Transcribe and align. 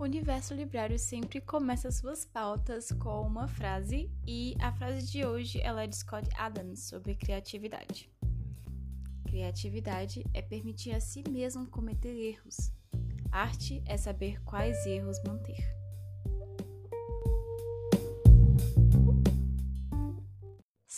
O 0.00 0.04
Universo 0.04 0.54
Literário 0.54 0.98
sempre 0.98 1.42
começa 1.42 1.90
suas 1.90 2.24
pautas 2.24 2.90
com 2.90 3.20
uma 3.20 3.46
frase 3.46 4.10
e 4.26 4.56
a 4.58 4.72
frase 4.72 5.06
de 5.06 5.26
hoje 5.26 5.60
ela 5.60 5.82
é 5.82 5.86
de 5.86 5.94
Scott 5.94 6.26
Adams 6.38 6.84
sobre 6.84 7.14
criatividade. 7.14 8.10
Criatividade 9.26 10.24
é 10.32 10.40
permitir 10.40 10.92
a 10.92 11.00
si 11.02 11.22
mesmo 11.28 11.66
cometer 11.66 12.16
erros. 12.16 12.72
Arte 13.30 13.82
é 13.84 13.98
saber 13.98 14.42
quais 14.42 14.86
erros 14.86 15.22
manter. 15.22 15.79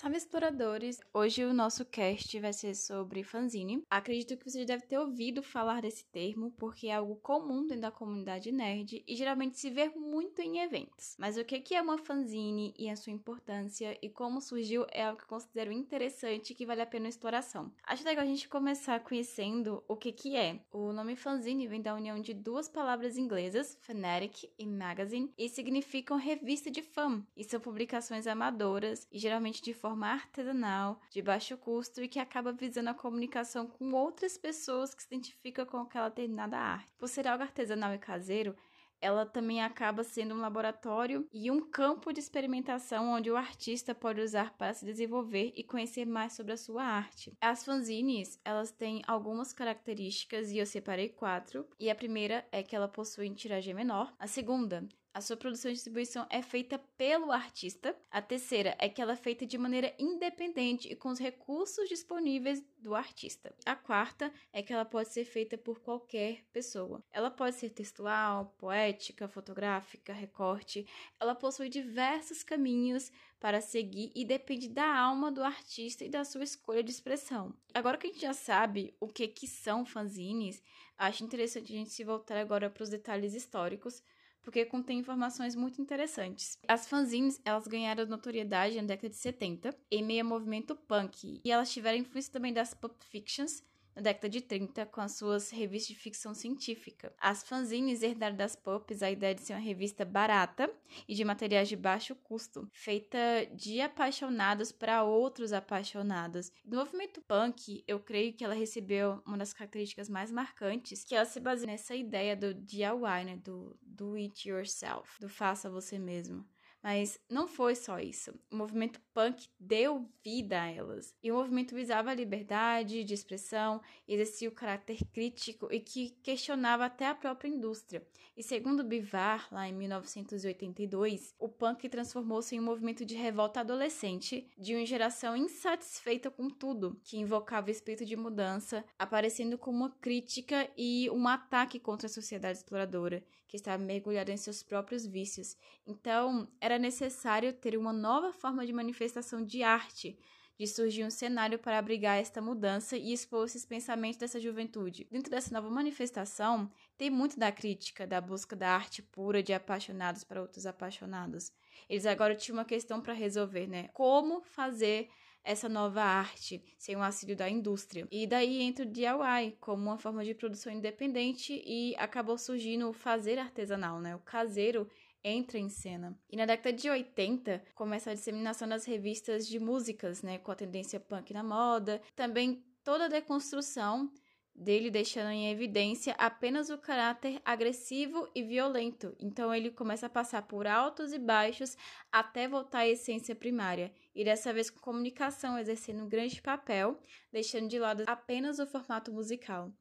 Salve 0.02 0.16
exploradores! 0.16 0.98
Hoje 1.14 1.44
o 1.44 1.54
nosso 1.54 1.84
cast 1.84 2.36
vai 2.40 2.52
ser 2.52 2.74
sobre 2.74 3.22
fanzine. 3.22 3.84
Acredito 3.88 4.36
que 4.36 4.50
você 4.50 4.64
deve 4.64 4.84
ter 4.84 4.98
ouvido 4.98 5.44
falar 5.44 5.80
desse 5.80 6.04
termo, 6.06 6.50
porque 6.58 6.88
é 6.88 6.94
algo 6.94 7.14
comum 7.22 7.64
dentro 7.64 7.82
da 7.82 7.92
comunidade 7.92 8.50
nerd 8.50 9.04
e 9.06 9.14
geralmente 9.14 9.60
se 9.60 9.70
vê 9.70 9.90
muito 9.90 10.42
em 10.42 10.58
eventos. 10.58 11.14
Mas 11.16 11.36
o 11.36 11.44
que 11.44 11.72
é 11.76 11.80
uma 11.80 11.98
fanzine 11.98 12.74
e 12.76 12.90
a 12.90 12.96
sua 12.96 13.12
importância 13.12 13.96
e 14.02 14.08
como 14.10 14.40
surgiu 14.40 14.84
é 14.90 15.04
algo 15.04 15.18
que 15.18 15.22
eu 15.22 15.28
considero 15.28 15.70
interessante 15.70 16.50
e 16.50 16.56
que 16.56 16.66
vale 16.66 16.82
a 16.82 16.86
pena 16.86 17.06
a 17.06 17.08
exploração. 17.08 17.70
Acho 17.84 18.04
legal 18.04 18.24
a 18.24 18.26
gente 18.26 18.48
começar 18.48 18.98
conhecendo 19.04 19.84
o 19.86 19.94
que 19.94 20.36
é. 20.36 20.64
O 20.72 20.92
nome 20.92 21.14
fanzine 21.14 21.68
vem 21.68 21.80
da 21.80 21.94
união 21.94 22.20
de 22.20 22.34
duas 22.34 22.68
palavras 22.68 23.16
inglesas, 23.16 23.78
fanatic 23.80 24.50
e 24.58 24.66
magazine, 24.66 25.32
e 25.38 25.48
significam 25.48 26.16
revista 26.16 26.72
de 26.72 26.82
fã, 26.82 27.24
e 27.36 27.44
são 27.44 27.60
publicações 27.60 28.26
amadoras 28.26 29.06
e 29.08 29.16
geralmente 29.16 29.62
de 29.62 29.72
forma 29.72 29.91
forma 29.92 30.06
artesanal, 30.06 30.98
de 31.10 31.20
baixo 31.20 31.56
custo 31.58 32.02
e 32.02 32.08
que 32.08 32.18
acaba 32.18 32.50
visando 32.50 32.88
a 32.88 32.94
comunicação 32.94 33.66
com 33.66 33.92
outras 33.92 34.38
pessoas 34.38 34.94
que 34.94 35.02
se 35.02 35.08
identificam 35.08 35.66
com 35.66 35.76
aquela 35.76 36.08
determinada 36.08 36.56
arte. 36.56 36.90
Por 36.96 37.08
ser 37.08 37.28
algo 37.28 37.42
artesanal 37.42 37.92
e 37.92 37.98
caseiro, 37.98 38.56
ela 39.02 39.26
também 39.26 39.62
acaba 39.62 40.02
sendo 40.02 40.34
um 40.34 40.40
laboratório 40.40 41.28
e 41.30 41.50
um 41.50 41.60
campo 41.60 42.10
de 42.10 42.20
experimentação 42.20 43.10
onde 43.10 43.30
o 43.30 43.36
artista 43.36 43.94
pode 43.94 44.22
usar 44.22 44.56
para 44.56 44.72
se 44.72 44.86
desenvolver 44.86 45.52
e 45.54 45.62
conhecer 45.62 46.06
mais 46.06 46.32
sobre 46.32 46.52
a 46.52 46.56
sua 46.56 46.84
arte. 46.84 47.36
As 47.40 47.62
fanzines, 47.62 48.40
elas 48.44 48.70
têm 48.70 49.02
algumas 49.06 49.52
características 49.52 50.50
e 50.50 50.58
eu 50.58 50.64
separei 50.64 51.10
quatro. 51.10 51.66
E 51.78 51.90
a 51.90 51.94
primeira 51.94 52.46
é 52.50 52.62
que 52.62 52.74
ela 52.74 52.88
possui 52.88 53.28
tiragem 53.34 53.74
menor. 53.74 54.14
A 54.18 54.26
segunda 54.26 54.88
a 55.14 55.20
sua 55.20 55.36
produção 55.36 55.70
e 55.70 55.74
distribuição 55.74 56.26
é 56.30 56.40
feita 56.40 56.78
pelo 56.96 57.30
artista. 57.30 57.94
A 58.10 58.22
terceira 58.22 58.74
é 58.78 58.88
que 58.88 59.00
ela 59.00 59.12
é 59.12 59.16
feita 59.16 59.44
de 59.44 59.58
maneira 59.58 59.94
independente 59.98 60.88
e 60.90 60.96
com 60.96 61.10
os 61.10 61.18
recursos 61.18 61.86
disponíveis 61.88 62.64
do 62.78 62.94
artista. 62.94 63.54
A 63.66 63.76
quarta 63.76 64.32
é 64.52 64.62
que 64.62 64.72
ela 64.72 64.86
pode 64.86 65.12
ser 65.12 65.26
feita 65.26 65.58
por 65.58 65.80
qualquer 65.80 66.42
pessoa. 66.52 67.04
Ela 67.12 67.30
pode 67.30 67.56
ser 67.56 67.70
textual, 67.70 68.54
poética, 68.56 69.28
fotográfica, 69.28 70.14
recorte. 70.14 70.86
Ela 71.20 71.34
possui 71.34 71.68
diversos 71.68 72.42
caminhos 72.42 73.12
para 73.38 73.60
seguir 73.60 74.12
e 74.14 74.24
depende 74.24 74.68
da 74.68 74.96
alma 74.96 75.30
do 75.30 75.42
artista 75.42 76.04
e 76.04 76.08
da 76.08 76.24
sua 76.24 76.44
escolha 76.44 76.82
de 76.82 76.90
expressão. 76.90 77.54
Agora 77.74 77.98
que 77.98 78.06
a 78.06 78.10
gente 78.10 78.22
já 78.22 78.32
sabe 78.32 78.96
o 78.98 79.08
que, 79.08 79.28
que 79.28 79.46
são 79.46 79.84
fanzines, 79.84 80.62
acho 80.96 81.22
interessante 81.22 81.70
a 81.70 81.76
gente 81.76 81.90
se 81.90 82.02
voltar 82.02 82.38
agora 82.38 82.70
para 82.70 82.82
os 82.82 82.88
detalhes 82.88 83.34
históricos 83.34 84.02
porque 84.42 84.64
contém 84.64 84.98
informações 84.98 85.54
muito 85.54 85.80
interessantes. 85.80 86.58
As 86.66 86.86
fanzines, 86.86 87.40
elas 87.44 87.66
ganharam 87.66 88.06
notoriedade 88.06 88.76
na 88.76 88.82
década 88.82 89.08
de 89.08 89.16
70 89.16 89.74
em 89.90 90.04
meio 90.04 90.22
ao 90.22 90.28
movimento 90.28 90.74
punk, 90.74 91.40
e 91.44 91.50
elas 91.50 91.72
tiveram 91.72 91.98
influência 91.98 92.32
também 92.32 92.52
das 92.52 92.74
pop 92.74 92.94
fictions 93.06 93.62
na 93.94 94.02
década 94.02 94.28
de 94.28 94.40
30 94.40 94.86
com 94.86 95.00
as 95.00 95.16
suas 95.16 95.50
revistas 95.50 95.94
de 95.94 96.00
ficção 96.00 96.34
científica. 96.34 97.12
As 97.18 97.42
fanzines 97.42 98.02
herdaram 98.02 98.36
das 98.36 98.56
Pops 98.56 99.02
a 99.02 99.10
ideia 99.10 99.34
de 99.34 99.42
ser 99.42 99.54
uma 99.54 99.60
revista 99.60 100.04
barata 100.04 100.70
e 101.08 101.14
de 101.14 101.24
materiais 101.24 101.68
de 101.68 101.76
baixo 101.76 102.14
custo, 102.14 102.68
feita 102.72 103.18
de 103.54 103.80
apaixonados 103.80 104.72
para 104.72 105.04
outros 105.04 105.52
apaixonados. 105.52 106.50
No 106.64 106.78
movimento 106.78 107.20
punk, 107.22 107.84
eu 107.86 108.00
creio 108.00 108.32
que 108.32 108.44
ela 108.44 108.54
recebeu 108.54 109.22
uma 109.26 109.38
das 109.38 109.52
características 109.52 110.08
mais 110.08 110.30
marcantes, 110.30 111.04
que 111.04 111.14
ela 111.14 111.24
se 111.24 111.40
baseia 111.40 111.72
nessa 111.72 111.94
ideia 111.94 112.36
do 112.36 112.54
DIY, 112.54 113.24
né, 113.24 113.36
do 113.36 113.78
do 113.82 114.14
it 114.14 114.48
yourself, 114.48 115.20
do 115.20 115.28
faça 115.28 115.70
você 115.70 115.98
mesmo. 115.98 116.44
Mas 116.82 117.18
não 117.30 117.46
foi 117.46 117.76
só 117.76 118.00
isso. 118.00 118.34
O 118.50 118.56
movimento 118.56 119.00
punk 119.14 119.48
deu 119.58 120.08
vida 120.24 120.60
a 120.60 120.70
elas. 120.70 121.14
E 121.22 121.30
o 121.30 121.36
movimento 121.36 121.74
visava 121.74 122.10
a 122.10 122.14
liberdade 122.14 123.04
de 123.04 123.14
expressão, 123.14 123.80
exercia 124.08 124.48
o 124.48 124.52
caráter 124.52 124.98
crítico 125.12 125.68
e 125.70 125.78
que 125.78 126.10
questionava 126.22 126.84
até 126.84 127.06
a 127.06 127.14
própria 127.14 127.48
indústria. 127.48 128.04
E 128.36 128.42
segundo 128.42 128.82
Bivar, 128.82 129.46
lá 129.52 129.68
em 129.68 129.74
1982, 129.74 131.34
o 131.38 131.48
punk 131.48 131.88
transformou-se 131.88 132.56
em 132.56 132.60
um 132.60 132.64
movimento 132.64 133.04
de 133.04 133.14
revolta 133.14 133.60
adolescente 133.60 134.50
de 134.58 134.74
uma 134.74 134.86
geração 134.86 135.36
insatisfeita 135.36 136.30
com 136.30 136.48
tudo, 136.48 136.98
que 137.04 137.18
invocava 137.18 137.68
o 137.68 137.70
espírito 137.70 138.06
de 138.06 138.16
mudança, 138.16 138.84
aparecendo 138.98 139.58
como 139.58 139.78
uma 139.78 139.90
crítica 139.90 140.68
e 140.76 141.10
um 141.10 141.28
ataque 141.28 141.78
contra 141.78 142.06
a 142.06 142.10
sociedade 142.10 142.58
exploradora, 142.58 143.22
que 143.46 143.56
estava 143.56 143.82
mergulhada 143.82 144.32
em 144.32 144.36
seus 144.38 144.62
próprios 144.62 145.04
vícios. 145.04 145.58
Então, 145.86 146.48
era 146.58 146.71
necessário 146.78 147.52
ter 147.52 147.76
uma 147.76 147.92
nova 147.92 148.32
forma 148.32 148.66
de 148.66 148.72
manifestação 148.72 149.44
de 149.44 149.62
arte 149.62 150.18
de 150.58 150.66
surgir 150.66 151.04
um 151.04 151.10
cenário 151.10 151.58
para 151.58 151.78
abrigar 151.78 152.18
esta 152.18 152.40
mudança 152.40 152.96
e 152.96 153.12
expor 153.12 153.46
esses 153.46 153.64
pensamentos 153.64 154.18
dessa 154.18 154.38
juventude. 154.38 155.08
Dentro 155.10 155.30
dessa 155.30 155.52
nova 155.52 155.68
manifestação, 155.70 156.70
tem 156.96 157.10
muito 157.10 157.38
da 157.38 157.50
crítica, 157.50 158.06
da 158.06 158.20
busca 158.20 158.54
da 158.54 158.70
arte 158.70 159.02
pura 159.02 159.42
de 159.42 159.52
apaixonados 159.52 160.22
para 160.22 160.40
outros 160.40 160.66
apaixonados. 160.66 161.50
Eles 161.88 162.06
agora 162.06 162.36
tinham 162.36 162.58
uma 162.58 162.64
questão 162.64 163.00
para 163.00 163.12
resolver, 163.12 163.66
né? 163.66 163.88
Como 163.92 164.42
fazer 164.42 165.08
essa 165.44 165.68
nova 165.68 166.02
arte 166.02 166.62
sem 166.78 166.94
o 166.94 167.02
auxílio 167.02 167.36
da 167.36 167.48
indústria. 167.48 168.06
E 168.10 168.26
daí 168.26 168.62
entra 168.62 168.84
o 168.84 168.88
DIY 168.88 169.56
como 169.60 169.82
uma 169.82 169.98
forma 169.98 170.24
de 170.24 170.34
produção 170.34 170.72
independente 170.72 171.60
e 171.66 171.94
acabou 171.96 172.38
surgindo 172.38 172.88
o 172.88 172.92
fazer 172.92 173.38
artesanal, 173.38 174.00
né? 174.00 174.14
O 174.14 174.20
caseiro 174.20 174.88
entra 175.24 175.58
em 175.58 175.68
cena. 175.68 176.18
E 176.30 176.36
na 176.36 176.46
década 176.46 176.76
de 176.76 176.88
80 176.88 177.62
começa 177.74 178.10
a 178.10 178.14
disseminação 178.14 178.68
das 178.68 178.84
revistas 178.84 179.46
de 179.46 179.58
músicas, 179.58 180.22
né, 180.22 180.38
com 180.38 180.50
a 180.50 180.56
tendência 180.56 180.98
punk 180.98 181.32
na 181.32 181.42
moda, 181.42 182.00
também 182.14 182.64
toda 182.84 183.04
a 183.04 183.08
deconstrução 183.08 184.12
dele 184.54 184.90
deixando 184.90 185.30
em 185.30 185.50
evidência 185.50 186.14
apenas 186.18 186.68
o 186.68 186.78
caráter 186.78 187.40
agressivo 187.44 188.28
e 188.34 188.42
violento. 188.42 189.16
Então 189.18 189.54
ele 189.54 189.70
começa 189.70 190.06
a 190.06 190.10
passar 190.10 190.42
por 190.42 190.66
altos 190.66 191.12
e 191.12 191.18
baixos 191.18 191.76
até 192.10 192.46
voltar 192.46 192.80
à 192.80 192.88
essência 192.88 193.34
primária, 193.34 193.92
e 194.14 194.24
dessa 194.24 194.52
vez 194.52 194.68
com 194.68 194.80
comunicação 194.80 195.58
exercendo 195.58 196.04
um 196.04 196.08
grande 196.08 196.40
papel, 196.42 197.00
deixando 197.32 197.68
de 197.68 197.78
lado 197.78 198.04
apenas 198.06 198.58
o 198.58 198.66
formato 198.66 199.12
musical. 199.12 199.72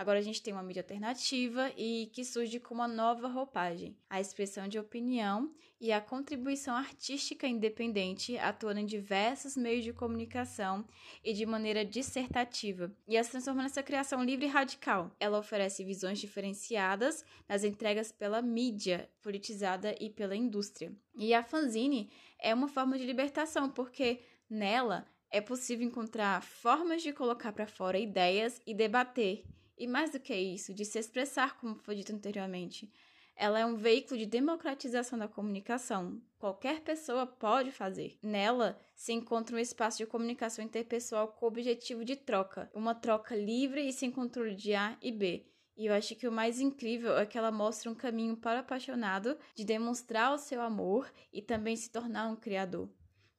Agora 0.00 0.18
a 0.18 0.22
gente 0.22 0.42
tem 0.42 0.54
uma 0.54 0.62
mídia 0.62 0.80
alternativa 0.80 1.70
e 1.76 2.10
que 2.14 2.24
surge 2.24 2.58
com 2.58 2.72
uma 2.72 2.88
nova 2.88 3.28
roupagem, 3.28 3.94
a 4.08 4.18
expressão 4.18 4.66
de 4.66 4.78
opinião 4.78 5.54
e 5.78 5.92
a 5.92 6.00
contribuição 6.00 6.74
artística 6.74 7.46
independente, 7.46 8.38
atuando 8.38 8.80
em 8.80 8.86
diversos 8.86 9.58
meios 9.58 9.84
de 9.84 9.92
comunicação 9.92 10.86
e 11.22 11.34
de 11.34 11.44
maneira 11.44 11.84
dissertativa, 11.84 12.90
e 13.06 13.18
as 13.18 13.28
transforma 13.28 13.62
nessa 13.62 13.82
criação 13.82 14.24
livre 14.24 14.46
e 14.46 14.48
radical. 14.48 15.14
Ela 15.20 15.38
oferece 15.38 15.84
visões 15.84 16.18
diferenciadas 16.18 17.22
nas 17.46 17.62
entregas 17.62 18.10
pela 18.10 18.40
mídia 18.40 19.06
politizada 19.20 19.94
e 20.00 20.08
pela 20.08 20.34
indústria. 20.34 20.94
E 21.14 21.34
a 21.34 21.42
fanzine 21.42 22.10
é 22.38 22.54
uma 22.54 22.68
forma 22.68 22.96
de 22.96 23.04
libertação, 23.04 23.68
porque 23.68 24.22
nela 24.48 25.06
é 25.30 25.42
possível 25.42 25.86
encontrar 25.86 26.42
formas 26.42 27.02
de 27.02 27.12
colocar 27.12 27.52
para 27.52 27.66
fora 27.66 27.98
ideias 27.98 28.62
e 28.66 28.72
debater 28.72 29.44
e 29.80 29.86
mais 29.86 30.10
do 30.10 30.20
que 30.20 30.36
isso, 30.36 30.74
de 30.74 30.84
se 30.84 30.98
expressar, 30.98 31.58
como 31.58 31.74
foi 31.74 31.94
dito 31.96 32.12
anteriormente. 32.12 32.92
Ela 33.34 33.60
é 33.60 33.64
um 33.64 33.74
veículo 33.74 34.18
de 34.18 34.26
democratização 34.26 35.18
da 35.18 35.26
comunicação. 35.26 36.20
Qualquer 36.38 36.82
pessoa 36.82 37.26
pode 37.26 37.72
fazer. 37.72 38.18
Nela 38.22 38.78
se 38.94 39.14
encontra 39.14 39.56
um 39.56 39.58
espaço 39.58 39.96
de 39.96 40.04
comunicação 40.04 40.62
interpessoal 40.62 41.28
com 41.28 41.46
o 41.46 41.48
objetivo 41.48 42.04
de 42.04 42.14
troca, 42.14 42.70
uma 42.74 42.94
troca 42.94 43.34
livre 43.34 43.80
e 43.80 43.94
sem 43.94 44.10
controle 44.10 44.54
de 44.54 44.74
A 44.74 44.98
e 45.00 45.10
B. 45.10 45.46
E 45.74 45.86
eu 45.86 45.94
acho 45.94 46.14
que 46.14 46.28
o 46.28 46.32
mais 46.32 46.60
incrível 46.60 47.16
é 47.16 47.24
que 47.24 47.38
ela 47.38 47.50
mostra 47.50 47.90
um 47.90 47.94
caminho 47.94 48.36
para 48.36 48.58
o 48.58 48.60
apaixonado 48.60 49.38
de 49.54 49.64
demonstrar 49.64 50.34
o 50.34 50.38
seu 50.38 50.60
amor 50.60 51.10
e 51.32 51.40
também 51.40 51.74
se 51.74 51.90
tornar 51.90 52.28
um 52.28 52.36
criador. 52.36 52.86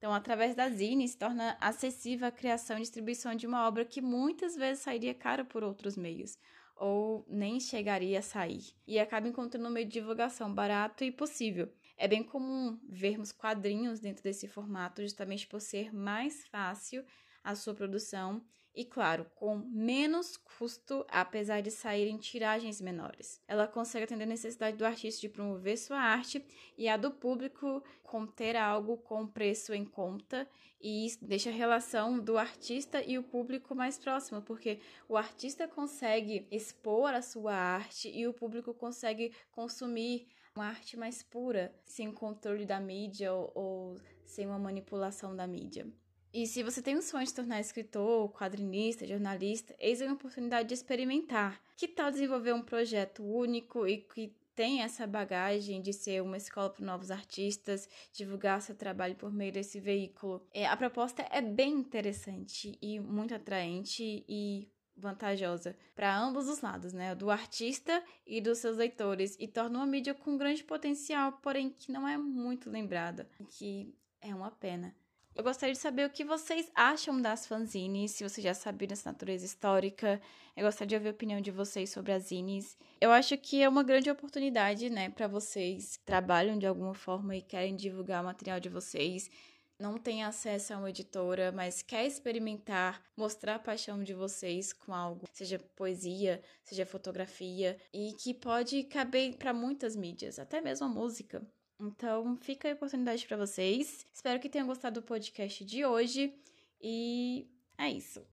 Então, 0.02 0.16
através 0.16 0.56
da 0.56 0.68
Zine, 0.68 1.08
se 1.08 1.16
torna 1.16 1.56
acessível 1.62 2.28
a 2.28 2.32
criação 2.32 2.76
e 2.76 2.82
distribuição 2.82 3.36
de 3.36 3.46
uma 3.46 3.68
obra 3.68 3.86
que 3.86 4.02
muitas 4.02 4.56
vezes 4.56 4.82
sairia 4.82 5.14
caro 5.14 5.46
por 5.46 5.64
outros 5.64 5.96
meios, 5.96 6.40
ou 6.76 7.24
nem 7.30 7.60
chegaria 7.60 8.18
a 8.18 8.24
sair, 8.24 8.74
e 8.88 8.98
acaba 8.98 9.28
encontrando 9.28 9.68
um 9.68 9.72
meio 9.72 9.86
de 9.86 9.92
divulgação 9.92 10.52
barato 10.52 11.04
e 11.04 11.12
possível. 11.12 11.72
É 11.96 12.08
bem 12.08 12.24
comum 12.24 12.80
vermos 12.90 13.32
quadrinhos 13.32 14.00
dentro 14.00 14.24
desse 14.24 14.48
formato, 14.48 15.04
justamente 15.04 15.46
por 15.46 15.62
ser 15.62 15.94
mais 15.94 16.48
fácil 16.48 17.06
a 17.44 17.54
sua 17.54 17.76
produção 17.76 18.44
e, 18.74 18.86
claro, 18.86 19.26
com 19.36 19.58
menos 19.58 20.38
custo, 20.38 21.06
apesar 21.10 21.62
de 21.62 21.70
sair 21.70 22.08
em 22.08 22.18
tiragens 22.18 22.80
menores. 22.80 23.42
Ela 23.48 23.68
consegue 23.68 24.06
atender 24.06 24.24
a 24.24 24.28
necessidade 24.28 24.78
do 24.78 24.86
artista 24.86 25.22
de 25.22 25.30
promover 25.30 25.78
sua 25.78 26.00
arte 26.00 26.44
e 26.78 26.88
a 26.88 26.96
do 26.96 27.12
público 27.12 27.84
conter 28.04 28.56
algo 28.56 28.98
com 28.98 29.28
preço 29.28 29.74
em 29.74 29.86
conta, 29.86 30.48
e 30.80 31.06
isso 31.06 31.24
deixa 31.24 31.50
a 31.50 31.54
relação 31.54 32.20
do 32.20 32.38
artista 32.38 33.04
e 33.04 33.18
o 33.18 33.24
público 33.24 33.76
mais 33.76 33.98
próxima, 33.98 34.42
porque 34.42 34.80
o 35.08 35.16
artista 35.16 35.68
consegue 35.68 36.48
expor 36.50 37.14
a 37.14 37.22
sua 37.22 37.54
arte 37.54 38.10
e 38.10 38.28
o 38.28 38.34
público 38.34 38.74
consegue 38.74 39.34
consumir 39.52 40.28
uma 40.56 40.66
arte 40.66 40.98
mais 40.98 41.24
pura, 41.24 41.74
sem 41.86 42.12
controle 42.12 42.66
da 42.66 42.80
mídia 42.80 43.34
ou, 43.34 43.52
ou 43.56 43.96
sem 44.26 44.46
uma 44.46 44.60
manipulação 44.60 45.36
da 45.36 45.48
mídia. 45.48 45.88
E 46.34 46.48
se 46.48 46.64
você 46.64 46.82
tem 46.82 46.98
um 46.98 47.02
sonho 47.02 47.26
de 47.26 47.34
tornar 47.34 47.60
escritor, 47.60 48.32
quadrinista, 48.32 49.06
jornalista, 49.06 49.76
eis 49.78 50.00
uma 50.00 50.14
oportunidade 50.14 50.70
de 50.70 50.74
experimentar. 50.74 51.62
Que 51.76 51.90
tal 51.90 52.10
desenvolver 52.10 52.54
um 52.54 52.62
projeto 52.62 53.22
único 53.22 53.86
e 53.86 53.98
que 53.98 54.34
tem 54.56 54.82
essa 54.82 55.06
bagagem 55.06 55.82
de 55.82 55.92
ser 55.92 56.22
uma 56.22 56.38
escola 56.38 56.70
para 56.70 56.86
novos 56.86 57.12
artistas, 57.12 57.90
divulgar 58.14 58.62
seu 58.62 58.76
trabalho 58.76 59.16
por 59.16 59.32
meio 59.32 59.52
desse 59.52 59.80
veículo? 59.80 60.48
É, 60.54 60.66
a 60.66 60.78
proposta 60.78 61.26
é 61.30 61.42
bem 61.42 61.74
interessante 61.74 62.78
e 62.82 62.98
muito 62.98 63.36
atraente 63.36 64.24
e 64.28 64.70
vantajosa 64.96 65.76
para 65.96 66.18
ambos 66.18 66.48
os 66.48 66.62
lados, 66.62 66.94
né? 66.94 67.14
Do 67.14 67.30
artista 67.30 68.02
e 68.26 68.40
dos 68.40 68.60
seus 68.60 68.78
leitores, 68.78 69.36
e 69.40 69.48
torna 69.48 69.80
uma 69.80 69.88
mídia 69.88 70.14
com 70.14 70.38
grande 70.38 70.64
potencial, 70.64 71.34
porém 71.42 71.70
que 71.70 71.92
não 71.92 72.08
é 72.08 72.18
muito 72.18 72.70
lembrada, 72.70 73.28
que 73.50 73.94
é 74.22 74.34
uma 74.34 74.52
pena. 74.52 74.96
Eu 75.34 75.44
gostaria 75.44 75.74
de 75.74 75.80
saber 75.80 76.06
o 76.06 76.10
que 76.10 76.26
vocês 76.26 76.70
acham 76.76 77.22
das 77.22 77.48
fanzines, 77.48 78.12
se 78.12 78.24
vocês 78.24 78.44
já 78.44 78.54
sabiam 78.54 78.90
dessa 78.90 79.10
natureza 79.10 79.46
histórica. 79.46 80.22
Eu 80.58 80.66
gostaria 80.66 80.90
de 80.90 80.96
ouvir 80.96 81.08
a 81.08 81.12
opinião 81.12 81.40
de 81.40 81.52
vocês 81.52 81.90
sobre 81.90 82.12
as 82.12 82.24
zines. 82.24 82.78
Eu 83.00 83.12
acho 83.12 83.38
que 83.38 83.62
é 83.62 83.70
uma 83.70 83.82
grande 83.82 84.10
oportunidade, 84.12 84.90
né, 84.90 85.10
para 85.10 85.28
vocês 85.28 85.96
que 85.96 86.04
trabalham 86.04 86.60
de 86.60 86.68
alguma 86.68 86.94
forma 86.94 87.36
e 87.36 87.42
querem 87.42 87.76
divulgar 87.78 88.22
o 88.22 88.26
material 88.26 88.60
de 88.60 88.68
vocês. 88.68 89.32
Não 89.80 89.98
tem 89.98 90.22
acesso 90.22 90.74
a 90.74 90.78
uma 90.78 90.90
editora, 90.90 91.52
mas 91.52 91.82
quer 91.82 92.06
experimentar, 92.06 93.02
mostrar 93.16 93.56
a 93.56 93.60
paixão 93.60 94.04
de 94.04 94.14
vocês 94.14 94.74
com 94.74 94.94
algo, 94.94 95.26
seja 95.34 95.58
poesia, 95.76 96.44
seja 96.64 96.86
fotografia, 96.86 97.78
e 97.92 98.14
que 98.14 98.34
pode 98.34 98.84
caber 98.84 99.38
para 99.38 99.54
muitas 99.54 99.96
mídias, 99.96 100.38
até 100.38 100.62
mesmo 100.62 100.86
a 100.86 100.90
música. 100.90 101.42
Então, 101.82 102.38
fica 102.38 102.70
a 102.70 102.74
oportunidade 102.74 103.26
para 103.26 103.38
vocês. 103.38 104.06
Espero 104.14 104.40
que 104.40 104.48
tenham 104.50 104.68
gostado 104.68 105.02
do 105.02 105.06
podcast 105.06 105.66
de 105.66 105.84
hoje 105.84 106.32
e 106.80 107.48
é 107.76 107.90
isso. 107.90 108.24